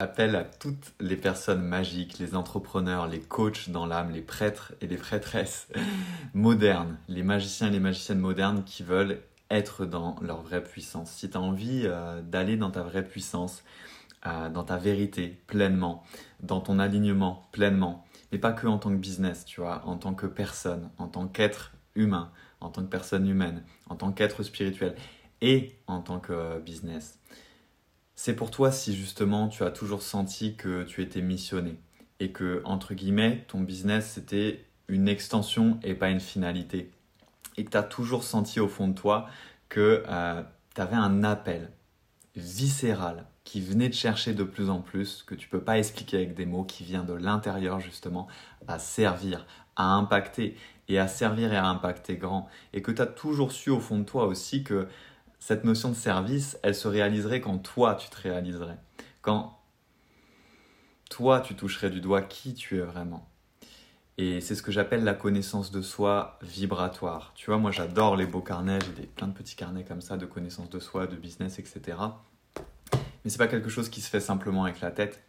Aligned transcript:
Appelle 0.00 0.34
à 0.34 0.42
toutes 0.42 0.92
les 0.98 1.16
personnes 1.16 1.62
magiques, 1.62 2.18
les 2.18 2.34
entrepreneurs, 2.34 3.06
les 3.06 3.20
coachs 3.20 3.70
dans 3.70 3.86
l'âme, 3.86 4.10
les 4.10 4.22
prêtres 4.22 4.74
et 4.80 4.88
les 4.88 4.96
prêtresses 4.96 5.68
modernes, 6.34 6.98
les 7.06 7.22
magiciens 7.22 7.68
et 7.68 7.70
les 7.70 7.78
magiciennes 7.78 8.18
modernes 8.18 8.64
qui 8.64 8.82
veulent 8.82 9.20
être 9.50 9.86
dans 9.86 10.16
leur 10.20 10.42
vraie 10.42 10.64
puissance. 10.64 11.12
Si 11.12 11.30
tu 11.30 11.36
as 11.36 11.40
envie 11.40 11.82
euh, 11.84 12.22
d'aller 12.22 12.56
dans 12.56 12.72
ta 12.72 12.82
vraie 12.82 13.06
puissance, 13.06 13.62
euh, 14.26 14.48
dans 14.48 14.64
ta 14.64 14.78
vérité 14.78 15.40
pleinement, 15.46 16.02
dans 16.40 16.60
ton 16.60 16.80
alignement 16.80 17.48
pleinement, 17.52 18.04
mais 18.32 18.38
pas 18.38 18.52
que 18.52 18.66
en 18.66 18.78
tant 18.78 18.90
que 18.90 18.96
business, 18.96 19.44
tu 19.44 19.60
vois, 19.60 19.86
en 19.86 19.96
tant 19.96 20.14
que 20.14 20.26
personne, 20.26 20.90
en 20.98 21.06
tant 21.06 21.28
qu'être 21.28 21.72
humain, 21.94 22.32
en 22.60 22.70
tant 22.70 22.82
que 22.82 22.88
personne 22.88 23.28
humaine, 23.28 23.62
en 23.88 23.94
tant 23.94 24.10
qu'être 24.10 24.42
spirituel 24.42 24.96
et 25.40 25.78
en 25.86 26.00
tant 26.00 26.18
que 26.18 26.32
euh, 26.32 26.58
business. 26.58 27.20
C'est 28.16 28.34
pour 28.34 28.50
toi 28.50 28.70
si 28.70 28.94
justement 28.94 29.48
tu 29.48 29.64
as 29.64 29.70
toujours 29.70 30.02
senti 30.02 30.56
que 30.56 30.84
tu 30.84 31.02
étais 31.02 31.20
missionné 31.20 31.78
et 32.20 32.30
que, 32.30 32.62
entre 32.64 32.94
guillemets, 32.94 33.44
ton 33.48 33.60
business 33.60 34.12
c'était 34.14 34.64
une 34.88 35.08
extension 35.08 35.78
et 35.82 35.94
pas 35.94 36.10
une 36.10 36.20
finalité. 36.20 36.90
Et 37.56 37.64
que 37.64 37.70
tu 37.70 37.76
as 37.76 37.82
toujours 37.82 38.24
senti 38.24 38.60
au 38.60 38.68
fond 38.68 38.88
de 38.88 38.94
toi 38.94 39.26
que 39.68 40.04
euh, 40.08 40.42
tu 40.74 40.80
avais 40.80 40.96
un 40.96 41.24
appel 41.24 41.70
viscéral 42.36 43.26
qui 43.44 43.60
venait 43.60 43.88
de 43.88 43.94
chercher 43.94 44.32
de 44.32 44.44
plus 44.44 44.70
en 44.70 44.80
plus, 44.80 45.22
que 45.22 45.34
tu 45.34 45.48
peux 45.48 45.60
pas 45.60 45.78
expliquer 45.78 46.16
avec 46.16 46.34
des 46.34 46.46
mots, 46.46 46.64
qui 46.64 46.82
vient 46.84 47.04
de 47.04 47.12
l'intérieur 47.12 47.78
justement, 47.80 48.26
à 48.66 48.78
servir, 48.78 49.46
à 49.76 49.92
impacter, 49.94 50.56
et 50.88 50.98
à 50.98 51.08
servir 51.08 51.52
et 51.52 51.56
à 51.56 51.66
impacter 51.66 52.16
grand. 52.16 52.48
Et 52.72 52.82
que 52.82 52.90
tu 52.90 53.02
as 53.02 53.06
toujours 53.06 53.52
su 53.52 53.70
au 53.70 53.80
fond 53.80 53.98
de 53.98 54.04
toi 54.04 54.26
aussi 54.26 54.64
que 54.64 54.88
cette 55.46 55.64
notion 55.64 55.90
de 55.90 55.94
service, 55.94 56.56
elle 56.62 56.74
se 56.74 56.88
réaliserait 56.88 57.42
quand 57.42 57.58
toi 57.58 57.96
tu 57.96 58.08
te 58.08 58.16
réaliserais. 58.16 58.78
Quand 59.20 59.60
toi 61.10 61.42
tu 61.42 61.54
toucherais 61.54 61.90
du 61.90 62.00
doigt 62.00 62.22
qui 62.22 62.54
tu 62.54 62.78
es 62.78 62.80
vraiment. 62.80 63.28
Et 64.16 64.40
c'est 64.40 64.54
ce 64.54 64.62
que 64.62 64.72
j'appelle 64.72 65.04
la 65.04 65.12
connaissance 65.12 65.70
de 65.70 65.82
soi 65.82 66.38
vibratoire. 66.40 67.32
Tu 67.34 67.50
vois, 67.50 67.58
moi 67.58 67.72
j'adore 67.72 68.16
les 68.16 68.24
beaux 68.24 68.40
carnets, 68.40 68.78
j'ai 68.86 69.02
des, 69.02 69.06
plein 69.06 69.26
de 69.28 69.34
petits 69.34 69.54
carnets 69.54 69.84
comme 69.84 70.00
ça 70.00 70.16
de 70.16 70.24
connaissance 70.24 70.70
de 70.70 70.80
soi, 70.80 71.06
de 71.06 71.16
business, 71.16 71.58
etc. 71.58 71.98
Mais 72.56 73.28
c'est 73.30 73.36
pas 73.36 73.46
quelque 73.46 73.68
chose 73.68 73.90
qui 73.90 74.00
se 74.00 74.08
fait 74.08 74.20
simplement 74.20 74.64
avec 74.64 74.80
la 74.80 74.92
tête. 74.92 75.22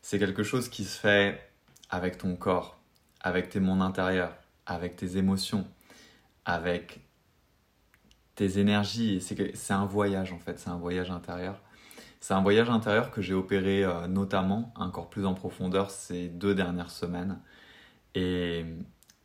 C'est 0.00 0.18
quelque 0.18 0.44
chose 0.44 0.70
qui 0.70 0.84
se 0.84 0.98
fait 0.98 1.46
avec 1.90 2.16
ton 2.16 2.36
corps, 2.36 2.80
avec 3.20 3.50
tes 3.50 3.60
mondes 3.60 3.82
intérieurs, 3.82 4.34
avec 4.64 4.96
tes 4.96 5.18
émotions, 5.18 5.66
avec 6.46 7.00
tes 8.38 8.58
énergies. 8.60 9.20
C'est 9.20 9.72
un 9.72 9.84
voyage 9.84 10.32
en 10.32 10.38
fait, 10.38 10.58
c'est 10.58 10.70
un 10.70 10.78
voyage 10.78 11.10
intérieur. 11.10 11.60
C'est 12.20 12.34
un 12.34 12.42
voyage 12.42 12.70
intérieur 12.70 13.10
que 13.10 13.20
j'ai 13.20 13.34
opéré 13.34 13.84
euh, 13.84 14.08
notamment, 14.08 14.72
encore 14.76 15.10
plus 15.10 15.26
en 15.26 15.34
profondeur, 15.34 15.90
ces 15.90 16.28
deux 16.28 16.54
dernières 16.54 16.90
semaines. 16.90 17.38
Et 18.14 18.64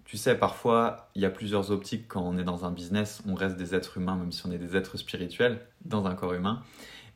tu 0.05 0.17
sais, 0.17 0.35
parfois, 0.35 1.09
il 1.15 1.21
y 1.21 1.25
a 1.25 1.29
plusieurs 1.29 1.71
optiques 1.71 2.07
quand 2.07 2.21
on 2.21 2.37
est 2.37 2.43
dans 2.43 2.65
un 2.65 2.71
business. 2.71 3.23
On 3.27 3.35
reste 3.35 3.55
des 3.55 3.73
êtres 3.73 3.97
humains, 3.97 4.15
même 4.15 4.31
si 4.31 4.45
on 4.45 4.51
est 4.51 4.57
des 4.57 4.75
êtres 4.75 4.97
spirituels, 4.97 5.59
dans 5.85 6.05
un 6.05 6.13
corps 6.13 6.33
humain. 6.33 6.61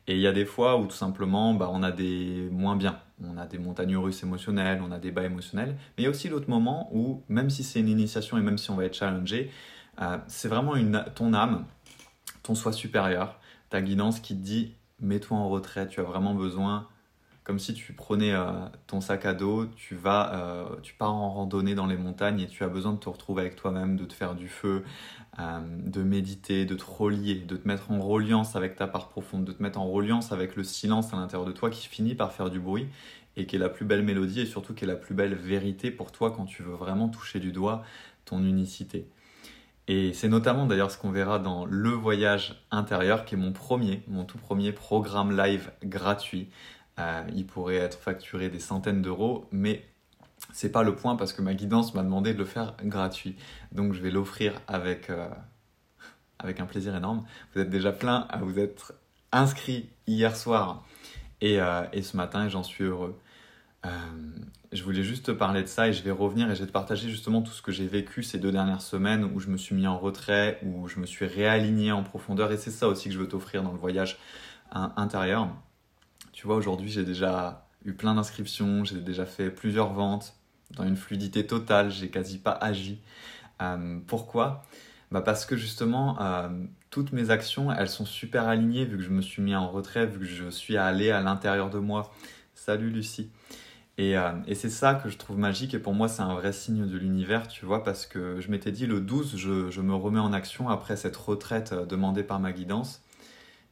Et 0.06 0.14
il 0.14 0.20
y 0.20 0.26
a 0.26 0.32
des 0.32 0.46
fois 0.46 0.78
où 0.78 0.86
tout 0.86 0.96
simplement, 0.96 1.54
bah, 1.54 1.68
on 1.70 1.82
a 1.82 1.92
des 1.92 2.48
moins 2.50 2.76
bien. 2.76 2.98
On 3.22 3.36
a 3.36 3.46
des 3.46 3.58
montagnes 3.58 3.96
russes 3.96 4.22
émotionnelles, 4.22 4.80
on 4.82 4.90
a 4.90 4.98
des 4.98 5.10
bas 5.10 5.24
émotionnels. 5.24 5.70
Mais 5.70 6.02
il 6.02 6.04
y 6.04 6.06
a 6.06 6.10
aussi 6.10 6.28
d'autres 6.28 6.50
moments 6.50 6.88
où, 6.92 7.22
même 7.28 7.50
si 7.50 7.62
c'est 7.62 7.80
une 7.80 7.88
initiation 7.88 8.38
et 8.38 8.40
même 8.40 8.58
si 8.58 8.70
on 8.70 8.76
va 8.76 8.84
être 8.84 8.94
challengé, 8.94 9.50
euh, 10.00 10.16
c'est 10.28 10.48
vraiment 10.48 10.76
une, 10.76 11.04
ton 11.14 11.34
âme 11.34 11.66
ton 12.48 12.54
soi 12.54 12.72
supérieur, 12.72 13.38
ta 13.68 13.82
guidance 13.82 14.20
qui 14.20 14.34
te 14.34 14.42
dit 14.42 14.72
mets-toi 15.00 15.36
en 15.36 15.50
retrait, 15.50 15.86
tu 15.86 16.00
as 16.00 16.02
vraiment 16.02 16.34
besoin, 16.34 16.88
comme 17.44 17.58
si 17.58 17.74
tu 17.74 17.92
prenais 17.92 18.32
euh, 18.32 18.52
ton 18.86 19.02
sac 19.02 19.26
à 19.26 19.34
dos, 19.34 19.66
tu 19.76 19.94
vas, 19.94 20.34
euh, 20.34 20.64
tu 20.82 20.94
pars 20.94 21.12
en 21.12 21.28
randonnée 21.30 21.74
dans 21.74 21.86
les 21.86 21.98
montagnes 21.98 22.40
et 22.40 22.46
tu 22.46 22.64
as 22.64 22.68
besoin 22.68 22.94
de 22.94 22.98
te 22.98 23.10
retrouver 23.10 23.42
avec 23.42 23.54
toi-même, 23.54 23.96
de 23.96 24.06
te 24.06 24.14
faire 24.14 24.34
du 24.34 24.48
feu, 24.48 24.82
euh, 25.38 25.60
de 25.60 26.02
méditer, 26.02 26.64
de 26.64 26.74
te 26.74 26.84
relier, 26.86 27.34
de 27.34 27.56
te 27.58 27.68
mettre 27.68 27.90
en 27.90 28.00
reliance 28.00 28.56
avec 28.56 28.76
ta 28.76 28.86
part 28.86 29.10
profonde, 29.10 29.44
de 29.44 29.52
te 29.52 29.62
mettre 29.62 29.78
en 29.78 29.86
reliance 29.86 30.32
avec 30.32 30.56
le 30.56 30.64
silence 30.64 31.12
à 31.12 31.18
l'intérieur 31.18 31.46
de 31.46 31.52
toi 31.52 31.68
qui 31.68 31.86
finit 31.86 32.14
par 32.14 32.32
faire 32.32 32.48
du 32.48 32.60
bruit 32.60 32.88
et 33.36 33.44
qui 33.44 33.56
est 33.56 33.58
la 33.58 33.68
plus 33.68 33.84
belle 33.84 34.02
mélodie 34.02 34.40
et 34.40 34.46
surtout 34.46 34.72
qui 34.72 34.84
est 34.84 34.88
la 34.88 34.96
plus 34.96 35.14
belle 35.14 35.34
vérité 35.34 35.90
pour 35.90 36.12
toi 36.12 36.30
quand 36.30 36.46
tu 36.46 36.62
veux 36.62 36.72
vraiment 36.72 37.10
toucher 37.10 37.40
du 37.40 37.52
doigt 37.52 37.84
ton 38.24 38.42
unicité. 38.42 39.06
Et 39.90 40.12
c'est 40.12 40.28
notamment 40.28 40.66
d'ailleurs 40.66 40.90
ce 40.90 40.98
qu'on 40.98 41.10
verra 41.10 41.38
dans 41.38 41.64
Le 41.64 41.90
Voyage 41.90 42.62
intérieur, 42.70 43.24
qui 43.24 43.34
est 43.34 43.38
mon 43.38 43.52
premier, 43.52 44.02
mon 44.06 44.24
tout 44.24 44.36
premier 44.36 44.72
programme 44.72 45.34
live 45.34 45.72
gratuit. 45.82 46.50
Euh, 46.98 47.22
il 47.34 47.46
pourrait 47.46 47.76
être 47.76 47.98
facturé 47.98 48.50
des 48.50 48.60
centaines 48.60 49.00
d'euros, 49.00 49.48
mais 49.50 49.82
c'est 50.52 50.70
pas 50.70 50.82
le 50.82 50.94
point 50.94 51.16
parce 51.16 51.32
que 51.32 51.40
ma 51.40 51.54
guidance 51.54 51.94
m'a 51.94 52.02
demandé 52.02 52.34
de 52.34 52.38
le 52.38 52.44
faire 52.44 52.74
gratuit. 52.84 53.36
Donc 53.72 53.94
je 53.94 54.02
vais 54.02 54.10
l'offrir 54.10 54.52
avec, 54.66 55.08
euh, 55.08 55.28
avec 56.38 56.60
un 56.60 56.66
plaisir 56.66 56.94
énorme. 56.94 57.24
Vous 57.54 57.62
êtes 57.62 57.70
déjà 57.70 57.90
plein 57.90 58.26
à 58.28 58.38
vous 58.38 58.58
être 58.58 58.92
inscrit 59.32 59.88
hier 60.06 60.36
soir 60.36 60.84
et, 61.40 61.62
euh, 61.62 61.84
et 61.94 62.02
ce 62.02 62.14
matin, 62.14 62.44
et 62.44 62.50
j'en 62.50 62.62
suis 62.62 62.84
heureux. 62.84 63.18
Euh, 63.88 63.90
je 64.72 64.82
voulais 64.82 65.02
juste 65.02 65.26
te 65.26 65.30
parler 65.30 65.62
de 65.62 65.66
ça 65.66 65.88
et 65.88 65.92
je 65.92 66.02
vais 66.02 66.10
revenir 66.10 66.50
et 66.50 66.54
je 66.54 66.60
vais 66.60 66.66
te 66.66 66.72
partager 66.72 67.08
justement 67.08 67.40
tout 67.40 67.52
ce 67.52 67.62
que 67.62 67.72
j'ai 67.72 67.86
vécu 67.86 68.22
ces 68.22 68.38
deux 68.38 68.52
dernières 68.52 68.82
semaines 68.82 69.24
où 69.24 69.40
je 69.40 69.48
me 69.48 69.56
suis 69.56 69.74
mis 69.74 69.86
en 69.86 69.98
retrait, 69.98 70.60
où 70.62 70.88
je 70.88 71.00
me 71.00 71.06
suis 71.06 71.24
réaligné 71.26 71.90
en 71.92 72.02
profondeur 72.02 72.52
et 72.52 72.58
c'est 72.58 72.70
ça 72.70 72.86
aussi 72.88 73.08
que 73.08 73.14
je 73.14 73.18
veux 73.18 73.28
t'offrir 73.28 73.62
dans 73.62 73.72
le 73.72 73.78
voyage 73.78 74.18
intérieur. 74.70 75.48
Tu 76.32 76.46
vois, 76.46 76.56
aujourd'hui 76.56 76.90
j'ai 76.90 77.04
déjà 77.04 77.66
eu 77.84 77.94
plein 77.94 78.14
d'inscriptions, 78.14 78.84
j'ai 78.84 79.00
déjà 79.00 79.24
fait 79.24 79.50
plusieurs 79.50 79.92
ventes 79.94 80.34
dans 80.76 80.84
une 80.84 80.96
fluidité 80.96 81.46
totale, 81.46 81.90
j'ai 81.90 82.10
quasi 82.10 82.38
pas 82.38 82.52
agi. 82.52 83.00
Euh, 83.62 83.98
pourquoi? 84.06 84.64
Bah 85.10 85.22
Parce 85.22 85.46
que 85.46 85.56
justement, 85.56 86.20
euh, 86.20 86.48
toutes 86.90 87.12
mes 87.12 87.30
actions, 87.30 87.72
elles 87.72 87.88
sont 87.88 88.04
super 88.04 88.46
alignées 88.46 88.84
vu 88.84 88.98
que 88.98 89.02
je 89.02 89.10
me 89.10 89.22
suis 89.22 89.40
mis 89.40 89.54
en 89.54 89.70
retrait, 89.70 90.06
vu 90.06 90.18
que 90.18 90.26
je 90.26 90.50
suis 90.50 90.76
allé 90.76 91.10
à 91.10 91.20
l'intérieur 91.20 91.70
de 91.70 91.78
moi. 91.78 92.12
Salut 92.54 92.90
Lucie. 92.90 93.30
Euh, 93.98 94.32
et, 94.46 94.54
c'est 94.54 94.68
ça 94.70 94.94
que 94.94 95.08
je 95.08 95.18
trouve 95.18 95.38
magique 95.38 95.74
et 95.74 95.78
pour 95.80 95.92
moi 95.92 96.08
c'est 96.08 96.22
un 96.22 96.34
vrai 96.34 96.52
signe 96.52 96.86
de 96.86 96.96
l'univers, 96.96 97.48
tu 97.48 97.66
vois, 97.66 97.82
parce 97.82 98.06
que 98.06 98.40
je 98.40 98.50
m'étais 98.50 98.70
dit 98.70 98.86
le 98.86 99.00
12, 99.00 99.36
je, 99.36 99.80
me 99.80 99.94
remets 99.94 100.20
en 100.20 100.32
action 100.32 100.68
après 100.68 100.96
cette 100.96 101.16
retraite 101.16 101.72
euh, 101.72 101.84
demandée 101.84 102.22
par 102.22 102.38
ma 102.38 102.52
guidance. 102.52 103.02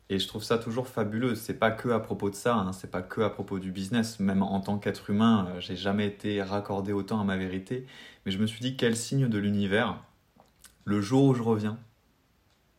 Et 0.09 0.21
je 0.21 0.29
trouve 0.29 0.45
ça 0.45 0.59
toujours 0.59 0.87
fabuleux. 0.89 1.35
C'est 1.35 1.59
pas 1.59 1.73
que 1.73 1.89
à 1.89 1.99
propos 1.99 2.31
de 2.31 2.37
ça, 2.37 2.55
hein, 2.55 2.73
c'est 2.73 2.91
pas 2.91 3.03
que 3.03 3.21
à 3.23 3.31
propos 3.31 3.59
du 3.59 3.73
business. 3.73 4.21
Même 4.21 4.43
en 4.43 4.61
tant 4.61 4.79
qu'être 4.79 5.11
humain, 5.11 5.49
euh, 5.49 5.61
j'ai 5.61 5.77
jamais 5.77 6.07
été 6.07 6.43
raccordé 6.43 6.93
autant 6.93 7.21
à 7.21 7.25
ma 7.25 7.37
vérité. 7.37 7.87
Mais 8.25 8.33
je 8.33 8.39
me 8.39 8.47
suis 8.47 8.61
dit 8.61 8.77
quel 8.77 8.97
signe 8.97 9.29
de 9.29 9.39
l'univers. 9.39 10.01
Le 10.85 11.01
jour 11.01 11.25
où 11.25 11.35
je 11.35 11.43
reviens, 11.43 11.79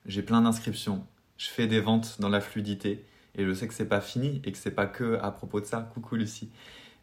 j'ai 0.06 0.22
plein 0.22 0.42
d'inscriptions, 0.42 1.06
je 1.38 1.50
fais 1.50 1.68
des 1.68 1.82
ventes 1.82 2.18
dans 2.20 2.30
la 2.30 2.40
fluidité 2.40 3.06
et 3.36 3.46
je 3.46 3.54
sais 3.54 3.68
que 3.68 3.74
c'est 3.74 3.90
pas 3.90 4.02
fini 4.02 4.42
et 4.46 4.52
que 4.54 4.58
c'est 4.58 4.72
pas 4.72 4.86
que 4.88 5.20
à 5.22 5.32
propos 5.32 5.60
de 5.60 5.66
ça. 5.66 5.90
Coucou 5.94 6.16
Lucie. 6.16 6.50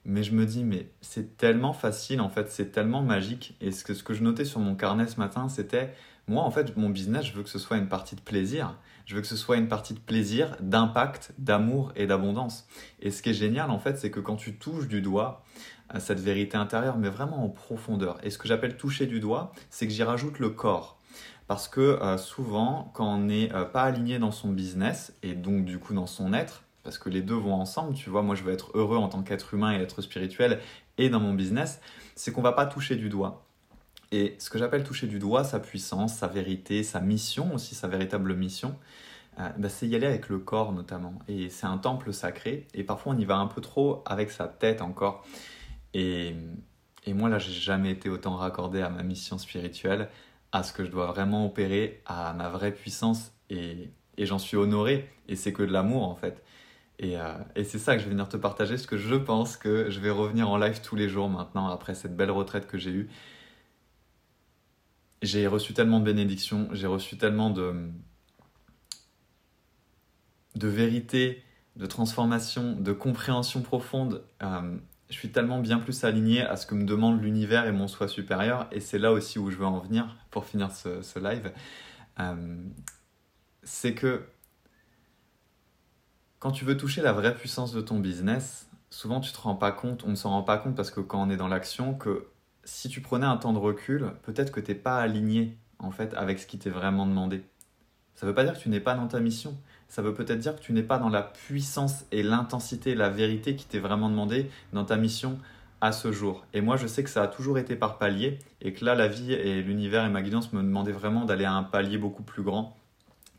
Mais 0.05 0.23
je 0.23 0.33
me 0.33 0.45
dis, 0.45 0.65
mais 0.65 0.91
c'est 1.01 1.37
tellement 1.37 1.73
facile, 1.73 2.21
en 2.21 2.29
fait, 2.29 2.51
c'est 2.51 2.73
tellement 2.73 3.03
magique. 3.03 3.57
Et 3.61 3.73
ce 3.73 3.85
que, 3.85 3.95
ce 3.95 4.03
que 4.03 4.13
je 4.13 4.23
notais 4.23 4.45
sur 4.45 4.61
mon 4.61 4.75
carnet 4.75 5.07
ce 5.07 5.19
matin, 5.19 5.49
c'était, 5.49 5.95
moi, 6.29 6.43
en 6.43 6.51
fait, 6.51 6.77
mon 6.77 6.91
business, 6.91 7.25
je 7.25 7.33
veux 7.33 7.43
que 7.43 7.49
ce 7.49 7.59
soit 7.59 7.79
une 7.79 7.89
partie 7.89 8.15
de 8.15 8.21
plaisir. 8.21 8.77
Je 9.07 9.15
veux 9.15 9.21
que 9.21 9.27
ce 9.27 9.37
soit 9.37 9.57
une 9.57 9.69
partie 9.69 9.95
de 9.95 9.99
plaisir, 9.99 10.57
d'impact, 10.61 11.33
d'amour 11.39 11.93
et 11.97 12.07
d'abondance. 12.07 12.67
Et 13.01 13.11
ce 13.11 13.23
qui 13.23 13.31
est 13.31 13.35
génial, 13.35 13.71
en 13.71 13.79
fait, 13.79 13.99
c'est 13.99 14.11
que 14.11 14.21
quand 14.21 14.37
tu 14.37 14.57
touches 14.57 14.89
du 14.89 15.01
doigt 15.01 15.43
à 15.89 16.01
cette 16.01 16.21
vérité 16.21 16.57
intérieure, 16.57 16.97
mais 16.99 17.09
vraiment 17.09 17.45
en 17.45 17.49
profondeur, 17.49 18.19
et 18.23 18.31
ce 18.31 18.39
que 18.39 18.49
j'appelle 18.49 18.77
toucher 18.77 19.07
du 19.07 19.21
doigt, 19.21 19.53
c'est 19.71 19.87
que 19.87 19.93
j'y 19.93 20.03
rajoute 20.03 20.39
le 20.39 20.51
corps. 20.51 20.99
Parce 21.47 21.69
que 21.69 21.81
euh, 21.81 22.17
souvent, 22.17 22.91
quand 22.95 23.07
on 23.07 23.19
n'est 23.19 23.55
euh, 23.55 23.65
pas 23.65 23.83
aligné 23.83 24.19
dans 24.19 24.31
son 24.31 24.51
business, 24.51 25.15
et 25.23 25.35
donc 25.35 25.65
du 25.65 25.79
coup 25.79 25.93
dans 25.93 26.07
son 26.07 26.33
être, 26.33 26.64
parce 26.85 26.99
que 26.99 27.09
les 27.09 27.23
deux 27.23 27.35
vont 27.35 27.55
ensemble, 27.55 27.95
tu 27.95 28.11
vois, 28.11 28.23
moi 28.23 28.35
je 28.35 28.43
veux 28.43 28.53
être 28.53 28.71
heureux 28.75 28.99
en 28.99 29.09
tant 29.09 29.23
qu'être 29.23 29.55
humain 29.55 29.73
et 29.73 29.83
être 29.83 30.03
spirituel 30.03 30.61
et 30.99 31.09
dans 31.09 31.21
mon 31.21 31.35
business, 31.35 31.81
c'est 32.15 32.31
qu'on 32.31 32.43
va 32.43 32.53
pas 32.53 32.67
toucher 32.67 32.97
du 32.97 33.09
doigt. 33.09 33.47
Et 34.13 34.37
ce 34.39 34.51
que 34.51 34.59
j'appelle 34.59 34.85
toucher 34.85 35.09
du 35.09 35.19
doigt, 35.19 35.43
sa 35.43 35.59
puissance, 35.59 36.15
sa 36.15 36.29
vérité, 36.29 36.85
sa 36.85 37.01
mission 37.01 37.53
aussi, 37.55 37.75
sa 37.75 37.89
véritable 37.89 38.35
mission, 38.37 38.77
euh, 39.41 39.49
bah, 39.59 39.69
c'est 39.69 39.89
y 39.89 39.97
aller 39.97 40.07
avec 40.07 40.29
le 40.29 40.39
corps 40.39 40.73
notamment. 40.73 41.19
Et 41.27 41.49
c'est 41.51 41.67
un 41.67 41.79
temple 41.79 42.13
sacré, 42.13 42.69
et 42.75 42.85
parfois 42.85 43.15
on 43.15 43.19
y 43.19 43.25
va 43.25 43.37
un 43.39 43.47
peu 43.47 43.61
trop 43.61 44.05
avec 44.07 44.31
sa 44.31 44.47
tête 44.47 44.83
encore. 44.83 45.25
Et, 45.95 46.35
et 47.07 47.15
moi 47.15 47.29
là, 47.29 47.39
j'ai 47.39 47.53
jamais 47.53 47.91
été 47.91 48.09
autant 48.09 48.37
raccordé 48.37 48.83
à 48.83 48.91
ma 48.91 49.03
mission 49.03 49.39
spirituelle, 49.39 50.09
à 50.53 50.63
ce 50.63 50.73
que 50.73 50.85
je 50.85 50.91
dois 50.91 51.07
vraiment 51.07 51.47
opérer, 51.47 52.03
à 52.07 52.33
ma 52.35 52.49
vraie 52.49 52.73
puissance, 52.73 53.33
et, 53.51 53.91
et 54.17 54.27
j'en 54.27 54.39
suis 54.39 54.57
honoré, 54.57 55.11
et 55.29 55.35
c'est 55.35 55.53
que 55.53 55.63
de 55.63 55.73
l'amour 55.73 56.05
en 56.05 56.15
fait. 56.15 56.45
Euh, 57.03 57.39
et, 57.57 57.65
c'est 57.65 57.79
ça 57.79 57.95
que 57.95 58.01
je 58.01 58.05
vais 58.05 58.13
venir 58.13 58.29
te 58.29 58.37
partager, 58.37 58.75
parce 58.75 58.87
que 58.87 58.97
je 58.97 59.15
pense 59.15 59.57
que 59.57 59.91
je 59.91 60.01
vais 60.01 60.11
revenir 60.11 60.49
en 60.49 60.57
live 60.57 60.81
tous 60.81 60.97
les 60.97 61.09
jours 61.09 61.29
maintenant, 61.29 61.69
après 61.69 61.95
cette 61.95 62.17
belle 62.17 62.31
retraite 62.31 62.67
que 62.67 62.79
j'ai 62.79 62.91
eue. 62.91 63.09
J'ai 65.23 65.47
reçu 65.47 65.75
tellement 65.75 66.01
de 66.01 66.05
bénédictions, 66.05 66.69
j'ai 66.73 66.87
reçu 66.87 67.17
tellement 67.17 67.51
de, 67.51 67.91
de 70.57 70.69
vérité 70.69 71.43
de 71.77 71.87
transformation, 71.87 72.77
de 72.77 72.93
compréhension 72.93 73.63
profonde. 73.63 74.25
Euh, 74.43 74.77
je 75.11 75.15
suis 75.15 75.31
tellement 75.31 75.61
bien 75.61 75.79
plus 75.79 76.05
aligné 76.05 76.43
à 76.43 76.57
ce 76.57 76.67
que 76.67 76.75
me 76.75 76.85
demande 76.85 77.23
l'univers 77.23 77.67
et 77.67 77.73
mon 77.73 77.89
soi 77.89 78.09
supérieur. 78.09 78.69
Et 78.73 78.81
c'est 78.81 78.99
là 78.99 79.13
aussi 79.13 79.39
où 79.39 79.51
je 79.51 79.57
veux 79.57 79.67
en 79.67 79.81
venir 79.81 80.17
pour 80.31 80.45
finir 80.45 80.71
ce, 80.71 81.19
live. 81.19 81.53
Euh, 82.21 82.57
c'est 83.63 83.95
que 83.95 84.27
quand 86.45 86.53
tu 86.53 86.67
veux 86.67 86.77
toucher 86.77 87.01
la 87.01 87.15
vraie 87.15 87.35
puissance 87.35 87.73
de 87.73 87.81
ton 87.81 87.99
business, 87.99 88.69
souvent 88.91 89.21
tu 89.21 89.33
te 89.33 89.41
rends 89.41 89.55
pas 89.55 89.73
compte, 89.73 90.05
on 90.05 90.11
ne 90.11 90.15
s'en 90.15 90.29
rend 90.29 90.43
pas 90.43 90.59
compte 90.59 90.75
parce 90.75 90.91
que 90.91 91.01
quand 91.01 91.23
on 91.23 91.31
est 91.31 91.39
dans 91.39 91.49
l'action, 91.49 91.95
que 91.95 92.27
si 92.65 92.91
tu 92.91 93.01
prenais 93.01 93.25
un 93.25 93.39
temps 93.39 93.55
de 93.55 93.59
recul, 93.59 94.11
peut-être 94.25 94.53
que 94.53 94.61
tu 94.61 94.73
n'es 94.73 94.75
pas 94.77 94.99
aligné 94.99 95.57
en 95.79 95.91
fait 95.91 96.13
avec 96.13 96.39
ce 96.39 96.47
qui 96.47 96.59
t'est 96.59 96.69
vraiment 96.69 97.07
demandé. 97.07 97.45
Ça 98.15 98.27
ne 98.27 98.31
veut 98.31 98.35
pas 98.35 98.45
dire 98.45 98.53
que 98.53 98.59
tu 98.59 98.69
n'es 98.69 98.81
pas 98.81 98.95
dans 98.95 99.07
ta 99.07 99.21
mission. 99.21 99.57
Ça 99.89 100.03
veut 100.03 100.13
peut-être 100.13 100.39
dire 100.39 100.55
que 100.55 100.61
tu 100.61 100.75
n'es 100.75 100.83
pas 100.83 100.99
dans 100.99 101.09
la 101.09 101.23
puissance 101.23 102.05
et 102.13 102.23
l'intensité, 102.23 102.95
la 102.95 103.09
vérité 103.09 103.57
qui 103.57 103.65
t'est 103.65 103.79
vraiment 103.79 104.11
demandé 104.11 104.51
dans 104.75 104.85
ta 104.85 104.99
mission 104.99 105.39
à 105.81 105.93
ce 105.93 106.13
jour. 106.13 106.45
Et 106.53 106.61
moi, 106.61 106.77
je 106.77 106.87
sais 106.87 107.03
que 107.03 107.11
ça 107.11 107.23
a 107.23 107.27
toujours 107.27 107.57
été 107.57 107.75
par 107.75 107.97
palier 107.97 108.39
et 108.61 108.75
que 108.75 108.85
là, 108.85 108.95
la 108.95 109.09
vie 109.09 109.33
et 109.33 109.63
l'univers 109.63 110.05
et 110.05 110.11
ma 110.11 110.21
guidance 110.21 110.53
me 110.53 110.61
demandaient 110.61 110.93
vraiment 110.93 111.25
d'aller 111.25 111.47
à 111.47 111.55
un 111.55 111.63
palier 111.63 111.97
beaucoup 111.97 112.23
plus 112.23 112.43
grand 112.43 112.77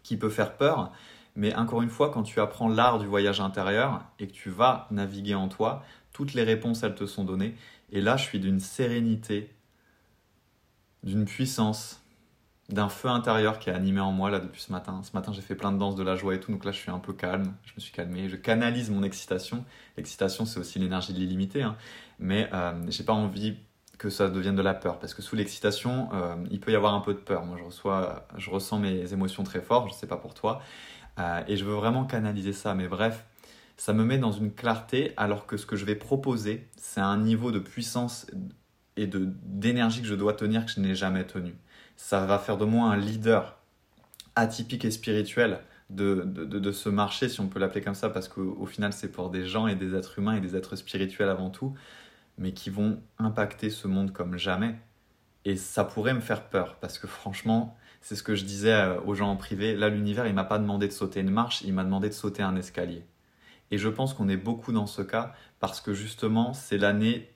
qui 0.01 0.18
peut 0.18 0.30
faire 0.30 0.58
peur. 0.58 0.92
Mais 1.36 1.54
encore 1.56 1.82
une 1.82 1.90
fois, 1.90 2.12
quand 2.12 2.24
tu 2.24 2.40
apprends 2.40 2.70
l'art 2.70 3.00
du 3.00 3.08
voyage 3.08 3.42
intérieur 3.42 4.02
et 4.20 4.28
que 4.28 4.34
tu 4.34 4.50
vas 4.50 4.88
naviguer 4.92 5.36
en 5.36 5.50
toi, 5.50 5.84
toutes 6.14 6.34
les 6.34 6.44
réponses, 6.44 6.84
elles 6.84 6.96
te 6.96 7.06
sont 7.06 7.26
données. 7.26 7.56
Et 7.92 8.02
là, 8.02 8.16
je 8.16 8.24
suis 8.24 8.40
d'une 8.40 8.60
sérénité, 8.60 9.54
d'une 11.04 11.26
puissance, 11.26 12.02
d'un 12.70 12.90
feu 12.90 13.10
intérieur 13.10 13.60
qui 13.60 13.70
est 13.70 13.74
animé 13.74 14.00
en 14.00 14.12
moi 14.12 14.32
là 14.32 14.40
depuis 14.40 14.62
ce 14.62 14.72
matin. 14.72 15.02
Ce 15.04 15.12
matin, 15.14 15.32
j'ai 15.34 15.42
fait 15.42 15.56
plein 15.56 15.72
de 15.72 15.78
danses, 15.78 15.96
de 15.96 16.04
la 16.04 16.16
joie 16.16 16.34
et 16.36 16.40
tout, 16.40 16.52
donc 16.52 16.66
là, 16.66 16.72
je 16.72 16.80
suis 16.80 16.90
un 16.90 17.00
peu 17.00 17.14
calme. 17.14 17.54
Je 17.64 17.74
me 17.76 17.82
suis 17.82 17.92
calmé. 17.92 18.30
Je 18.30 18.38
canalise 18.38 18.90
mon 18.90 19.04
excitation. 19.04 19.66
L'excitation, 19.98 20.46
c'est 20.46 20.60
aussi 20.60 20.80
l'énergie 20.80 21.14
de 21.14 21.20
l'illimité, 21.20 21.62
hein. 21.62 21.76
mais 22.18 22.50
euh, 22.54 22.74
j'ai 22.90 23.04
pas 23.04 23.14
envie 23.14 23.58
que 23.98 24.10
ça 24.10 24.30
devienne 24.30 24.56
de 24.56 24.62
la 24.62 24.74
peur, 24.74 25.00
parce 25.00 25.14
que 25.14 25.22
sous 25.22 25.36
l'excitation, 25.36 26.10
euh, 26.14 26.36
il 26.52 26.60
peut 26.60 26.72
y 26.72 26.76
avoir 26.76 26.94
un 26.96 27.02
peu 27.02 27.14
de 27.14 27.20
peur. 27.20 27.46
Moi, 27.46 27.58
je 27.58 27.64
reçois, 27.64 28.28
je 28.36 28.50
ressens 28.50 28.80
mes 28.80 29.14
émotions 29.14 29.44
très 29.44 29.62
fort. 29.62 29.88
Je 29.88 29.94
sais 29.94 30.08
pas 30.08 30.18
pour 30.18 30.34
toi, 30.34 30.62
euh, 31.20 31.44
et 31.48 31.58
je 31.58 31.66
veux 31.66 31.74
vraiment 31.76 32.06
canaliser 32.06 32.54
ça. 32.54 32.76
Mais 32.76 32.88
bref, 32.88 33.26
ça 33.78 33.94
me 33.94 34.04
met 34.04 34.18
dans 34.18 34.32
une 34.32 34.54
clarté, 34.54 35.14
alors 35.18 35.46
que 35.46 35.58
ce 35.58 35.66
que 35.66 35.76
je 35.76 35.86
vais 35.86 35.96
proposer, 35.96 36.68
c'est 36.78 37.02
un 37.02 37.18
niveau 37.18 37.52
de 37.52 37.60
puissance 37.60 38.28
et 38.98 39.08
de 39.08 39.28
d'énergie 39.44 40.02
que 40.02 40.08
je 40.08 40.16
dois 40.16 40.34
tenir 40.34 40.66
que 40.66 40.72
je 40.72 40.80
n'ai 40.80 40.96
jamais 40.96 41.26
tenu 41.26 41.54
ça 41.98 42.26
va 42.26 42.40
faire 42.40 42.58
de 42.58 42.66
moi 42.66 42.90
un 42.90 42.98
leader 42.98 43.58
atypique 44.36 44.86
et 44.86 44.92
spirituel 44.92 45.60
de, 45.90 46.24
de, 46.26 46.72
ce 46.72 46.90
marché, 46.90 47.30
si 47.30 47.40
on 47.42 47.48
peut 47.48 47.60
l'appeler 47.60 47.82
comme 47.82 47.94
ça, 47.94 48.10
parce 48.10 48.28
qu'au 48.28 48.66
final, 48.66 48.92
c'est 48.92 49.12
pour 49.12 49.30
des 49.30 49.46
gens 49.46 49.68
et 49.68 49.76
des 49.76 49.94
êtres 49.94 50.18
humains 50.18 50.36
et 50.36 50.42
des 50.42 50.56
êtres 50.56 50.76
spirituels 50.76 51.30
avant 51.30 51.52
tout, 51.52 51.76
mais 52.40 52.54
qui 52.54 52.72
vont 52.72 53.00
impacter 53.20 53.70
ce 53.70 53.88
monde 53.88 54.12
comme 54.12 54.36
jamais. 54.36 54.76
Et 55.46 55.56
ça 55.56 55.84
pourrait 55.84 56.16
me 56.16 56.22
faire 56.22 56.50
peur, 56.50 56.78
parce 56.82 56.98
que 56.98 57.06
franchement, 57.06 57.78
c'est 58.06 58.16
ce 58.16 58.22
que 58.22 58.36
je 58.36 58.46
disais 58.46 58.72
euh, 58.72 59.02
aux 59.02 59.16
gens 59.16 59.31
en 59.31 59.36
privé. 59.36 59.74
Là, 59.74 59.90
l'univers, 59.90 60.28
il 60.28 60.36
m'a 60.36 60.44
pas 60.44 60.60
demandé 60.60 60.88
de 60.88 60.94
sauter 60.94 61.22
une 61.22 61.31
marche, 61.31 61.63
il 61.63 61.74
m'a 61.74 61.84
demandé 61.84 62.07
de 62.07 62.13
sauter 62.13 62.44
un 62.44 62.56
escalier. 62.56 63.04
Et 63.72 63.80
je 63.80 63.90
pense 63.90 64.13
qu'on 64.13 64.30
est 64.30 64.38
beaucoup 64.38 64.72
dans 64.72 64.86
ce 64.86 65.02
cas, 65.02 65.34
parce 65.60 65.81
que 65.81 65.92
justement, 65.96 66.54
c'est 66.54 66.78
l'année 66.78 67.28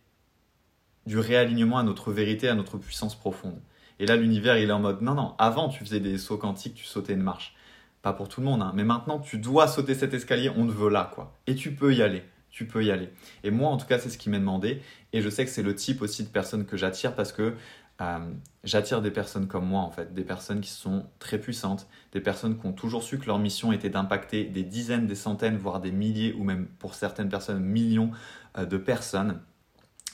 du 1.07 1.18
réalignement 1.18 1.80
à 1.80 1.83
notre 1.83 2.12
vérité, 2.12 2.50
à 2.50 2.54
notre 2.54 2.77
puissance 2.77 3.18
profonde. 3.18 3.60
Et 3.98 4.06
là, 4.06 4.16
l'univers, 4.16 4.60
il 4.60 4.69
est 4.69 4.71
en 4.71 4.80
mode 4.80 5.01
non, 5.01 5.16
non, 5.16 5.33
avant, 5.39 5.69
tu 5.69 5.83
faisais 5.83 6.00
des 6.00 6.19
sauts 6.19 6.38
quantiques, 6.38 6.75
tu 6.75 6.86
sautais 6.86 7.13
une 7.13 7.24
marche. 7.24 7.56
Pas 8.04 8.13
pour 8.13 8.30
tout 8.30 8.39
le 8.39 8.45
monde, 8.45 8.62
hein, 8.62 8.72
mais 8.75 8.83
maintenant, 8.83 9.18
tu 9.18 9.39
dois 9.39 9.68
sauter 9.68 9.95
cet 9.95 10.13
escalier, 10.13 10.51
on 10.56 10.68
te 10.68 10.72
veut 10.72 10.92
là, 10.92 11.10
quoi. 11.15 11.36
Et 11.48 11.56
tu 11.56 11.74
peux 11.74 11.95
y 11.95 12.04
aller. 12.04 12.22
Tu 12.51 12.68
peux 12.68 12.83
y 12.83 12.92
aller. 12.92 13.10
Et 13.44 13.50
moi, 13.50 13.69
en 13.72 13.77
tout 13.77 13.88
cas, 13.88 13.98
c'est 13.98 14.10
ce 14.10 14.19
qui 14.19 14.30
m'est 14.30 14.39
demandé. 14.39 14.83
Et 15.13 15.22
je 15.22 15.30
sais 15.30 15.45
que 15.45 15.51
c'est 15.51 15.63
le 15.63 15.74
type 15.74 16.04
aussi 16.04 16.24
de 16.24 16.30
personnes 16.30 16.65
que 16.65 16.77
j'attire 16.77 17.15
parce 17.15 17.31
que 17.31 17.56
euh, 18.01 18.19
j'attire 18.63 19.01
des 19.01 19.12
personnes 19.12 19.48
comme 19.48 19.66
moi, 19.66 19.81
en 19.81 19.92
fait. 19.92 20.13
Des 20.13 20.24
personnes 20.24 20.62
qui 20.62 20.69
sont 20.69 21.06
très 21.19 21.38
puissantes, 21.38 21.88
des 22.13 22.22
personnes 22.22 22.57
qui 22.57 22.66
ont 22.66 22.74
toujours 22.74 23.04
su 23.04 23.19
que 23.19 23.25
leur 23.25 23.40
mission 23.40 23.72
était 23.72 23.90
d'impacter 23.90 24.46
des 24.46 24.63
dizaines, 24.63 25.06
des 25.06 25.16
centaines, 25.16 25.57
voire 25.57 25.81
des 25.81 25.92
milliers, 25.92 26.34
ou 26.34 26.44
même 26.44 26.68
pour 26.80 26.94
certaines 26.96 27.30
personnes, 27.30 27.60
millions 27.60 28.12
euh, 28.57 28.66
de 28.66 28.78
personnes 28.78 29.42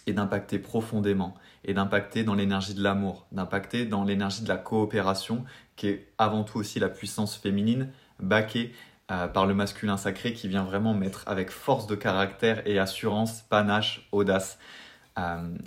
et 0.07 0.13
d'impacter 0.13 0.59
profondément 0.59 1.33
et 1.63 1.73
d'impacter 1.73 2.23
dans 2.23 2.35
l'énergie 2.35 2.75
de 2.75 2.83
l'amour, 2.83 3.25
d'impacter 3.31 3.85
dans 3.85 4.03
l'énergie 4.03 4.43
de 4.43 4.47
la 4.47 4.57
coopération, 4.57 5.43
qui 5.75 5.87
est 5.87 6.11
avant 6.17 6.43
tout 6.43 6.59
aussi 6.59 6.79
la 6.79 6.89
puissance 6.89 7.35
féminine, 7.35 7.89
baquée 8.19 8.73
euh, 9.11 9.27
par 9.27 9.45
le 9.45 9.53
masculin 9.53 9.97
sacré 9.97 10.33
qui 10.33 10.47
vient 10.47 10.63
vraiment 10.63 10.93
mettre 10.93 11.23
avec 11.27 11.51
force 11.51 11.85
de 11.87 11.95
caractère 11.95 12.65
et 12.67 12.79
assurance, 12.79 13.41
panache, 13.43 14.07
audace, 14.11 14.57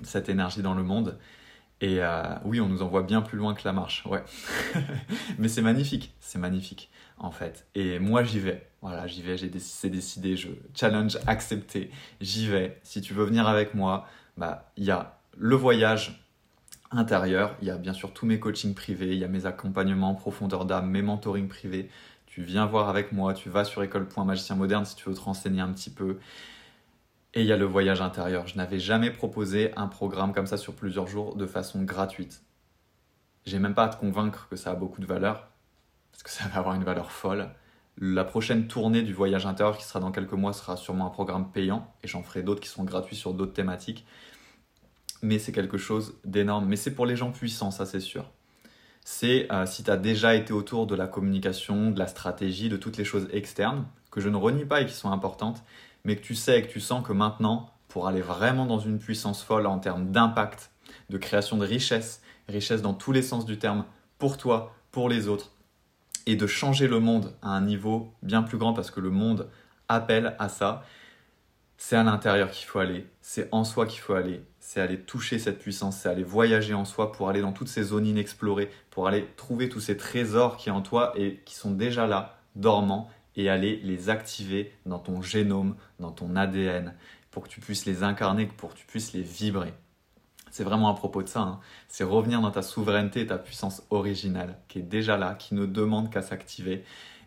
cette 0.02 0.28
énergie 0.28 0.60
dans 0.60 0.74
le 0.74 0.82
monde. 0.82 1.16
Et 1.80 1.98
euh, 2.00 2.22
oui, 2.44 2.60
on 2.60 2.68
nous 2.68 2.82
envoie 2.82 3.02
bien 3.02 3.22
plus 3.22 3.38
loin 3.38 3.54
que 3.54 3.62
la 3.64 3.72
marche, 3.72 4.04
ouais. 4.06 4.22
Mais 5.38 5.48
c'est 5.48 5.62
magnifique, 5.62 6.12
c'est 6.18 6.38
magnifique, 6.38 6.90
en 7.18 7.30
fait. 7.30 7.66
Et 7.74 7.98
moi, 8.00 8.24
j'y 8.24 8.40
vais. 8.40 8.68
Voilà, 8.82 9.06
j'y 9.06 9.22
vais, 9.22 9.36
j'ai 9.36 9.50
c'est 9.58 9.90
décidé, 9.90 10.36
je 10.36 10.48
challenge 10.74 11.18
accepté, 11.26 11.90
j'y 12.20 12.48
vais. 12.48 12.78
Si 12.82 13.00
tu 13.00 13.14
veux 13.14 13.24
venir 13.24 13.46
avec 13.46 13.74
moi, 13.74 14.06
bah, 14.36 14.70
il 14.76 14.84
y 14.84 14.90
a 14.90 15.18
le 15.36 15.54
voyage 15.54 16.24
intérieur, 16.90 17.54
il 17.60 17.68
y 17.68 17.70
a 17.70 17.76
bien 17.76 17.92
sûr 17.92 18.12
tous 18.12 18.26
mes 18.26 18.40
coachings 18.40 18.74
privés, 18.74 19.12
il 19.12 19.18
y 19.18 19.24
a 19.24 19.28
mes 19.28 19.46
accompagnements 19.46 20.10
en 20.10 20.14
profondeur 20.14 20.64
d'âme, 20.64 20.90
mes 20.90 21.02
mentorings 21.02 21.48
privés. 21.48 21.90
Tu 22.26 22.42
viens 22.42 22.66
voir 22.66 22.88
avec 22.88 23.12
moi, 23.12 23.34
tu 23.34 23.50
vas 23.50 23.64
sur 23.64 23.82
école.magicienmoderne 23.82 24.84
si 24.84 24.96
tu 24.96 25.08
veux 25.08 25.14
te 25.14 25.20
renseigner 25.20 25.60
un 25.60 25.72
petit 25.72 25.90
peu. 25.90 26.18
Et 27.34 27.42
il 27.42 27.46
y 27.46 27.52
a 27.52 27.56
le 27.56 27.64
voyage 27.64 28.00
intérieur. 28.00 28.46
Je 28.46 28.56
n'avais 28.56 28.78
jamais 28.78 29.10
proposé 29.10 29.72
un 29.76 29.86
programme 29.86 30.32
comme 30.32 30.46
ça 30.46 30.56
sur 30.56 30.74
plusieurs 30.74 31.06
jours 31.06 31.36
de 31.36 31.46
façon 31.46 31.82
gratuite. 31.82 32.42
J'ai 33.44 33.58
même 33.58 33.74
pas 33.74 33.84
à 33.84 33.88
te 33.88 33.96
convaincre 33.96 34.48
que 34.48 34.56
ça 34.56 34.70
a 34.70 34.74
beaucoup 34.74 35.00
de 35.00 35.06
valeur, 35.06 35.48
parce 36.10 36.22
que 36.22 36.30
ça 36.30 36.48
va 36.48 36.58
avoir 36.58 36.74
une 36.74 36.84
valeur 36.84 37.12
folle. 37.12 37.50
La 37.98 38.24
prochaine 38.24 38.66
tournée 38.66 39.02
du 39.02 39.12
voyage 39.12 39.46
intérieur 39.46 39.76
qui 39.76 39.84
sera 39.84 40.00
dans 40.00 40.12
quelques 40.12 40.32
mois 40.32 40.52
sera 40.52 40.76
sûrement 40.76 41.06
un 41.06 41.10
programme 41.10 41.50
payant, 41.52 41.92
et 42.02 42.08
j'en 42.08 42.22
ferai 42.22 42.42
d'autres 42.42 42.60
qui 42.60 42.68
sont 42.68 42.84
gratuits 42.84 43.16
sur 43.16 43.34
d'autres 43.34 43.54
thématiques 43.54 44.06
mais 45.22 45.38
c'est 45.38 45.52
quelque 45.52 45.78
chose 45.78 46.14
d'énorme. 46.24 46.66
Mais 46.66 46.76
c'est 46.76 46.94
pour 46.94 47.06
les 47.06 47.16
gens 47.16 47.32
puissants, 47.32 47.70
ça 47.70 47.86
c'est 47.86 48.00
sûr. 48.00 48.30
C'est 49.04 49.50
euh, 49.52 49.66
si 49.66 49.84
tu 49.84 49.90
as 49.90 49.96
déjà 49.96 50.34
été 50.34 50.52
autour 50.52 50.86
de 50.86 50.94
la 50.94 51.06
communication, 51.06 51.90
de 51.90 51.98
la 51.98 52.06
stratégie, 52.06 52.68
de 52.68 52.76
toutes 52.76 52.96
les 52.96 53.04
choses 53.04 53.28
externes, 53.32 53.86
que 54.10 54.20
je 54.20 54.28
ne 54.28 54.36
renie 54.36 54.64
pas 54.64 54.82
et 54.82 54.86
qui 54.86 54.94
sont 54.94 55.10
importantes, 55.10 55.62
mais 56.08 56.16
que 56.16 56.22
tu 56.22 56.34
sais 56.34 56.58
et 56.58 56.62
que 56.62 56.72
tu 56.72 56.80
sens 56.80 57.06
que 57.06 57.12
maintenant, 57.12 57.70
pour 57.86 58.08
aller 58.08 58.22
vraiment 58.22 58.64
dans 58.64 58.78
une 58.78 58.98
puissance 58.98 59.42
folle 59.42 59.66
en 59.66 59.78
termes 59.78 60.10
d'impact, 60.10 60.70
de 61.10 61.18
création 61.18 61.58
de 61.58 61.66
richesse, 61.66 62.22
richesse 62.48 62.80
dans 62.80 62.94
tous 62.94 63.12
les 63.12 63.20
sens 63.20 63.44
du 63.44 63.58
terme, 63.58 63.84
pour 64.16 64.38
toi, 64.38 64.74
pour 64.90 65.10
les 65.10 65.28
autres, 65.28 65.52
et 66.24 66.34
de 66.34 66.46
changer 66.46 66.88
le 66.88 66.98
monde 66.98 67.34
à 67.42 67.50
un 67.50 67.60
niveau 67.60 68.10
bien 68.22 68.42
plus 68.42 68.56
grand 68.56 68.72
parce 68.72 68.90
que 68.90 69.00
le 69.00 69.10
monde 69.10 69.50
appelle 69.86 70.34
à 70.38 70.48
ça, 70.48 70.82
c'est 71.76 71.96
à 71.96 72.02
l'intérieur 72.02 72.50
qu'il 72.50 72.66
faut 72.66 72.78
aller, 72.78 73.06
c'est 73.20 73.50
en 73.52 73.64
soi 73.64 73.84
qu'il 73.84 74.00
faut 74.00 74.14
aller, 74.14 74.42
c'est 74.60 74.80
aller 74.80 74.98
toucher 74.98 75.38
cette 75.38 75.58
puissance, 75.58 75.98
c'est 75.98 76.08
aller 76.08 76.24
voyager 76.24 76.72
en 76.72 76.86
soi 76.86 77.12
pour 77.12 77.28
aller 77.28 77.42
dans 77.42 77.52
toutes 77.52 77.68
ces 77.68 77.82
zones 77.82 78.06
inexplorées, 78.06 78.70
pour 78.88 79.08
aller 79.08 79.28
trouver 79.36 79.68
tous 79.68 79.80
ces 79.80 79.98
trésors 79.98 80.56
qui 80.56 80.70
en 80.70 80.80
toi 80.80 81.12
et 81.16 81.42
qui 81.44 81.54
sont 81.54 81.72
déjà 81.72 82.06
là, 82.06 82.38
dormants, 82.56 83.10
et 83.36 83.48
aller 83.48 83.76
les 83.82 84.10
activer 84.10 84.72
dans 84.86 84.98
ton 84.98 85.22
génome, 85.22 85.76
dans 86.00 86.10
ton 86.10 86.36
ADN, 86.36 86.94
pour 87.30 87.44
que 87.44 87.48
tu 87.48 87.60
puisses 87.60 87.86
les 87.86 88.02
incarner, 88.02 88.46
pour 88.46 88.74
que 88.74 88.78
tu 88.78 88.86
puisses 88.86 89.12
les 89.12 89.22
vibrer. 89.22 89.72
C'est 90.50 90.64
vraiment 90.64 90.88
à 90.88 90.94
propos 90.94 91.22
de 91.22 91.28
ça, 91.28 91.40
hein. 91.40 91.60
c'est 91.88 92.04
revenir 92.04 92.40
dans 92.40 92.50
ta 92.50 92.62
souveraineté, 92.62 93.26
ta 93.26 93.38
puissance 93.38 93.82
originale, 93.90 94.58
qui 94.68 94.78
est 94.78 94.82
déjà 94.82 95.16
là, 95.16 95.34
qui 95.34 95.54
ne 95.54 95.66
demande 95.66 96.10
qu'à 96.10 96.22
s'activer. 96.22 96.84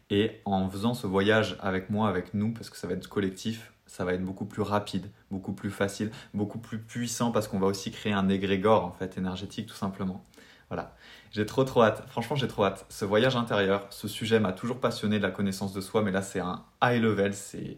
Et 0.10 0.42
en 0.44 0.68
faisant 0.70 0.94
ce 0.94 1.08
voyage 1.08 1.56
avec 1.62 1.90
moi, 1.90 2.10
avec 2.10 2.34
nous, 2.34 2.52
parce 2.52 2.70
que 2.70 2.78
ça 2.78 2.88
va 2.88 2.96
être 2.96 3.08
collectif, 3.08 3.72
ça 3.92 4.06
va 4.06 4.14
être 4.14 4.24
beaucoup 4.24 4.46
plus 4.46 4.62
rapide, 4.62 5.10
beaucoup 5.32 5.52
plus 5.52 5.70
facile, 5.70 6.12
beaucoup 6.34 6.60
plus 6.60 6.80
puissant 6.80 7.32
parce 7.32 7.50
qu'on 7.50 7.60
va 7.60 7.68
aussi 7.68 7.92
créer 7.92 8.14
un 8.14 8.30
égrégore 8.30 8.86
en 8.86 8.92
fait 8.92 9.18
énergétique 9.18 9.68
tout 9.68 9.76
simplement. 9.76 10.24
Voilà, 10.72 10.96
j'ai 11.32 11.46
trop 11.46 11.66
trop 11.66 11.84
hâte. 11.84 12.02
Franchement, 12.08 12.38
j'ai 12.38 12.48
trop 12.48 12.64
hâte. 12.64 12.86
Ce 12.88 13.04
voyage 13.04 13.36
intérieur, 13.36 13.88
ce 13.90 14.08
sujet 14.08 14.40
m'a 14.40 14.54
toujours 14.54 14.80
passionné 14.80 15.18
de 15.18 15.24
la 15.24 15.30
connaissance 15.30 15.74
de 15.74 15.82
soi, 15.82 16.02
mais 16.02 16.12
là 16.12 16.22
c'est 16.22 16.40
un 16.40 16.64
high 16.82 17.02
level, 17.02 17.34
c'est 17.34 17.78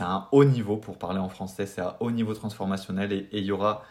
un 0.00 0.26
haut 0.32 0.44
niveau 0.44 0.78
pour 0.78 0.96
parler 0.96 1.18
en 1.18 1.28
français, 1.28 1.66
c'est 1.66 1.82
un 1.82 1.96
haut 2.00 2.10
niveau 2.10 2.32
transformationnel 2.32 3.12
et 3.12 3.28
il 3.32 3.44
y 3.44 3.52
aura 3.52 3.84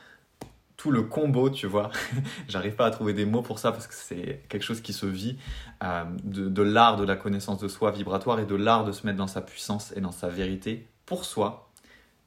tout 0.77 0.89
le 0.89 1.03
combo, 1.03 1.51
tu 1.51 1.67
vois. 1.67 1.91
J'arrive 2.47 2.73
pas 2.73 2.87
à 2.87 2.89
trouver 2.89 3.13
des 3.13 3.25
mots 3.25 3.43
pour 3.43 3.59
ça 3.59 3.71
parce 3.71 3.85
que 3.85 3.93
c'est 3.93 4.41
quelque 4.49 4.63
chose 4.63 4.81
qui 4.81 4.93
se 4.93 5.05
vit 5.05 5.37
euh, 5.83 6.05
de 6.23 6.63
l'art 6.63 6.97
de 6.97 7.03
la 7.03 7.17
connaissance 7.17 7.59
de 7.59 7.67
soi 7.67 7.91
vibratoire 7.91 8.39
et 8.39 8.47
de 8.47 8.55
l'art 8.55 8.83
de 8.83 8.91
se 8.91 9.05
mettre 9.05 9.19
dans 9.19 9.27
sa 9.27 9.41
puissance 9.41 9.93
et 9.95 10.01
dans 10.01 10.11
sa 10.11 10.27
vérité 10.27 10.87
pour 11.05 11.23
soi 11.23 11.69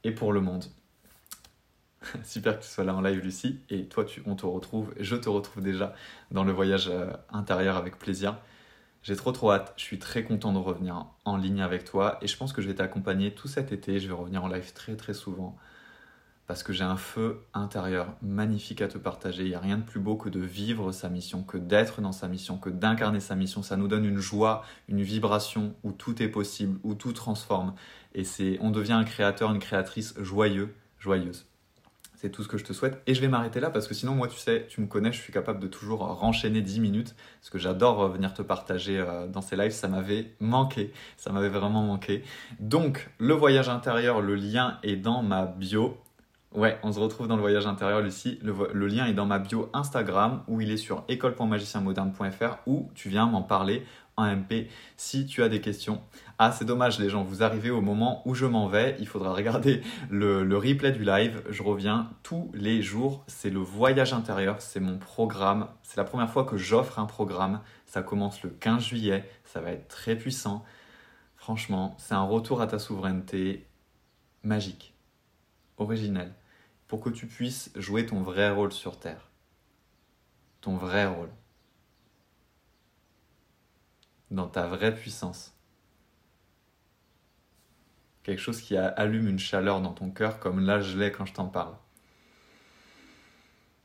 et 0.05 0.13
pour 0.13 0.33
le 0.33 0.41
monde. 0.41 0.67
Super 2.25 2.59
que 2.59 2.65
tu 2.65 2.69
sois 2.69 2.85
là 2.85 2.95
en 2.95 3.01
live, 3.01 3.21
Lucie. 3.21 3.61
Et 3.71 3.87
toi, 3.87 4.05
tu, 4.05 4.23
on 4.27 4.35
te 4.35 4.47
retrouve, 4.47 4.93
je 4.99 5.17
te 5.17 5.29
retrouve 5.29 5.63
déjà 5.63 5.95
dans 6.31 6.45
le 6.45 6.53
voyage 6.53 6.89
euh, 6.89 7.13
intérieur 7.31 7.77
avec 7.77 7.99
plaisir. 7.99 8.39
J'ai 9.03 9.17
trop 9.17 9.33
trop 9.33 9.53
hâte. 9.53 9.75
Je 9.77 9.83
suis 9.83 9.99
très 9.99 10.23
content 10.23 10.53
de 10.53 10.59
revenir 10.59 11.07
en 11.25 11.37
ligne 11.37 11.61
avec 11.61 11.85
toi 11.85 12.19
et 12.23 12.27
je 12.29 12.37
pense 12.37 12.53
que 12.53 12.63
je 12.63 12.69
vais 12.69 12.75
t'accompagner 12.75 13.35
tout 13.35 13.49
cet 13.49 13.73
été. 13.73 13.99
Je 13.99 14.07
vais 14.07 14.15
revenir 14.15 14.45
en 14.45 14.49
live 14.49 14.73
très 14.73 14.97
très 14.97 15.15
souvent 15.15 15.57
parce 16.47 16.63
que 16.63 16.73
j'ai 16.73 16.85
un 16.85 16.97
feu 16.97 17.45
intérieur 17.55 18.15
magnifique 18.21 18.83
à 18.83 18.89
te 18.89 18.99
partager. 18.99 19.45
Il 19.45 19.49
n'y 19.49 19.55
a 19.55 19.61
rien 19.61 19.79
de 19.79 19.83
plus 19.83 20.01
beau 20.01 20.17
que 20.17 20.29
de 20.29 20.41
vivre 20.41 20.93
sa 20.93 21.09
mission, 21.09 21.43
que 21.43 21.57
d'être 21.57 22.01
dans 22.01 22.13
sa 22.13 22.29
mission, 22.29 22.59
que 22.59 22.69
d'incarner 22.69 23.21
sa 23.21 23.35
mission. 23.35 23.63
Ça 23.63 23.77
nous 23.77 23.89
donne 23.89 24.05
une 24.05 24.19
joie, 24.19 24.63
une 24.89 25.03
vibration 25.03 25.75
où 25.83 25.93
tout 25.93 26.23
est 26.23 26.29
possible, 26.29 26.79
où 26.83 26.95
tout 26.95 27.13
transforme. 27.13 27.75
Et 28.15 28.25
c'est, 28.25 28.59
on 28.61 28.71
devient 28.71 28.93
un 28.93 29.05
créateur, 29.05 29.51
une 29.53 29.61
créatrice 29.61 30.15
joyeux, 30.19 30.75
joyeuse. 30.99 31.47
C'est 32.23 32.31
tout 32.31 32.45
ce 32.45 32.49
que 32.49 32.57
je 32.57 32.63
te 32.63 32.73
souhaite. 32.73 33.03
Et 33.09 33.15
je 33.15 33.21
vais 33.21 33.27
m'arrêter 33.27 33.59
là 33.59 33.69
parce 33.69 33.89
que 33.89 33.95
sinon, 33.95 34.15
moi, 34.15 34.29
tu 34.29 34.39
sais, 34.39 34.67
tu 34.69 34.81
me 34.81 34.87
connais, 34.87 35.11
je 35.11 35.21
suis 35.21 35.33
capable 35.33 35.59
de 35.59 35.67
toujours 35.67 35.99
renchaîner 35.99 36.61
10 36.61 36.79
minutes. 36.79 37.17
Parce 37.41 37.51
que 37.51 37.59
j'adore 37.59 38.09
venir 38.11 38.33
te 38.33 38.43
partager 38.43 38.97
euh, 39.01 39.27
dans 39.27 39.41
ces 39.41 39.57
lives. 39.57 39.73
Ça 39.73 39.89
m'avait 39.89 40.31
manqué. 40.39 40.93
Ça 41.17 41.33
m'avait 41.33 41.49
vraiment 41.49 41.83
manqué. 41.83 42.23
Donc, 42.61 43.11
le 43.19 43.35
voyage 43.35 43.69
intérieur, 43.69 44.21
le 44.21 44.37
lien 44.37 44.79
est 44.85 44.95
dans 44.95 45.25
ma 45.25 45.47
bio. 45.47 45.99
Ouais, 46.55 46.79
on 46.85 46.93
se 46.93 47.01
retrouve 47.01 47.27
dans 47.27 47.35
le 47.35 47.41
voyage 47.41 47.67
intérieur, 47.67 48.01
Lucie. 48.01 48.39
Le, 48.41 48.55
le, 48.73 48.87
lien 48.87 49.07
est 49.07 49.15
dans 49.15 49.27
ma 49.27 49.41
bio 49.41 49.69
Instagram 49.73 50.45
ou 50.47 50.61
il 50.61 50.71
est 50.71 50.77
sur 50.77 51.03
école.magicienmoderne.fr 51.09 52.59
où 52.67 52.89
tu 52.95 53.09
viens 53.09 53.27
m'en 53.27 53.43
parler 53.43 53.85
en 54.17 54.25
MP 54.37 54.69
si 54.97 55.27
tu 55.27 55.43
as 55.43 55.49
des 55.49 55.61
questions. 55.61 56.03
Ah, 56.39 56.53
c'est 56.53 56.65
dommage, 56.65 56.99
les 56.99 57.09
gens, 57.09 57.23
vous 57.23 57.43
arrivez 57.43 57.71
au 57.71 57.81
moment 57.81 58.23
où 58.27 58.35
je 58.35 58.47
m'en 58.47 58.69
vais. 58.69 58.97
Il 58.99 59.07
faudra 59.07 59.33
regarder 59.33 59.83
le, 60.11 60.45
le, 60.45 60.57
replay 60.57 60.93
du 60.93 61.05
live. 61.05 61.43
Je 61.51 61.63
reviens 61.63 62.11
tous 62.23 62.51
les 62.55 62.83
jours. 62.83 63.25
C'est 63.27 63.51
le 63.51 63.61
voyage 63.61 64.13
intérieur, 64.13 64.61
c'est 64.61 64.81
mon 64.81 64.99
programme. 64.99 65.69
C'est 65.83 65.97
la 65.97 66.05
première 66.05 66.31
fois 66.31 66.45
que 66.45 66.57
j'offre 66.57 66.99
un 66.99 67.07
programme. 67.07 67.61
Ça 67.87 68.03
commence 68.03 68.43
le 68.43 68.51
15 68.51 68.83
juillet. 68.83 69.29
Ça 69.45 69.61
va 69.61 69.71
être 69.71 69.89
très 69.89 70.17
puissant. 70.17 70.65
Franchement, 71.37 71.97
c'est 71.99 72.15
un 72.15 72.23
retour 72.23 72.61
à 72.61 72.67
ta 72.67 72.79
souveraineté 72.79 73.67
magique, 74.45 74.95
originel 75.77 76.33
pour 76.93 77.01
que 77.01 77.09
tu 77.09 77.27
puisses 77.27 77.71
jouer 77.75 78.05
ton 78.05 78.21
vrai 78.21 78.51
rôle 78.51 78.71
sur 78.71 78.99
Terre. 78.99 79.31
Ton 80.61 80.77
vrai 80.77 81.07
rôle. 81.07 81.31
Dans 84.33 84.49
ta 84.49 84.67
vraie 84.67 84.95
puissance. 84.95 85.53
Quelque 88.23 88.41
chose 88.41 88.63
qui 88.63 88.79
allume 88.79 89.29
une 89.29 89.39
chaleur 89.39 89.83
dans 89.83 89.93
ton 89.93 90.09
cœur 90.09 90.39
comme 90.39 90.61
là 90.61 90.81
je 90.81 90.99
l'ai 90.99 91.13
quand 91.13 91.27
je 91.27 91.35
t'en 91.35 91.49
parle. 91.49 91.75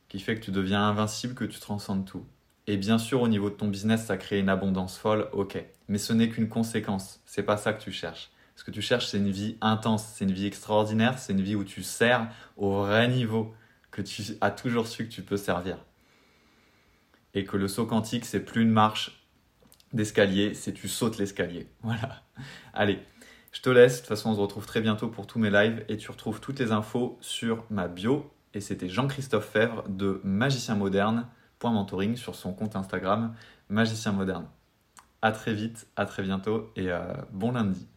Qui 0.07 0.21
fait 0.21 0.35
que 0.35 0.45
tu 0.45 0.51
deviens 0.51 0.87
invincible, 0.87 1.33
que 1.33 1.43
tu 1.43 1.59
transcendes 1.59 2.05
tout. 2.05 2.25
Et 2.65 2.77
bien 2.77 2.97
sûr, 2.97 3.21
au 3.21 3.27
niveau 3.27 3.49
de 3.49 3.55
ton 3.55 3.67
business, 3.67 4.05
ça 4.05 4.15
crée 4.15 4.39
une 4.39 4.47
abondance 4.47 4.97
folle, 4.97 5.27
ok. 5.33 5.61
Mais 5.89 5.97
ce 5.97 6.13
n'est 6.13 6.29
qu'une 6.29 6.47
conséquence. 6.47 7.19
C'est 7.25 7.43
pas 7.43 7.57
ça 7.57 7.73
que 7.73 7.83
tu 7.83 7.91
cherches. 7.91 8.31
Ce 8.55 8.63
que 8.63 8.71
tu 8.71 8.81
cherches, 8.81 9.07
c'est 9.07 9.17
une 9.17 9.31
vie 9.31 9.57
intense, 9.59 10.05
c'est 10.13 10.23
une 10.23 10.31
vie 10.31 10.45
extraordinaire, 10.45 11.19
c'est 11.19 11.33
une 11.33 11.41
vie 11.41 11.55
où 11.55 11.65
tu 11.65 11.83
sers 11.83 12.25
au 12.55 12.83
vrai 12.83 13.09
niveau 13.09 13.53
que 13.91 14.01
tu 14.01 14.23
as 14.39 14.51
toujours 14.51 14.87
su 14.87 15.09
que 15.09 15.13
tu 15.13 15.23
peux 15.23 15.35
servir. 15.35 15.77
Et 17.33 17.43
que 17.43 17.57
le 17.57 17.67
saut 17.67 17.85
quantique, 17.85 18.23
c'est 18.23 18.45
plus 18.45 18.61
une 18.61 18.71
marche 18.71 19.16
d'escalier, 19.93 20.53
c'est 20.53 20.73
tu 20.73 20.87
sautes 20.87 21.17
l'escalier. 21.17 21.67
Voilà. 21.81 22.23
Allez, 22.73 22.99
je 23.51 23.61
te 23.61 23.69
laisse. 23.69 23.95
De 23.95 23.99
toute 23.99 24.07
façon, 24.09 24.31
on 24.31 24.35
se 24.35 24.39
retrouve 24.39 24.65
très 24.65 24.81
bientôt 24.81 25.07
pour 25.07 25.27
tous 25.27 25.39
mes 25.39 25.49
lives 25.49 25.83
et 25.89 25.97
tu 25.97 26.11
retrouves 26.11 26.39
toutes 26.39 26.59
les 26.59 26.71
infos 26.71 27.17
sur 27.21 27.65
ma 27.69 27.87
bio. 27.87 28.31
Et 28.53 28.61
c'était 28.61 28.89
Jean-Christophe 28.89 29.49
Fèvre 29.49 29.83
de 29.87 30.21
Magicien 30.23 30.75
Moderne. 30.75 31.27
Mentoring 31.63 32.15
sur 32.15 32.35
son 32.35 32.53
compte 32.53 32.75
Instagram 32.75 33.33
Magicien 33.69 34.11
Moderne. 34.11 34.45
À 35.21 35.31
très 35.31 35.53
vite, 35.53 35.87
à 35.95 36.05
très 36.05 36.21
bientôt 36.21 36.71
et 36.75 36.91
euh, 36.91 37.01
bon 37.31 37.51
lundi. 37.51 37.87